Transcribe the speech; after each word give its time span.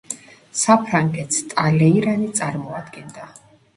საფრანგეთს 0.61 1.43
ტალეირანი 1.51 2.31
წარმოადგენდა. 2.41 3.29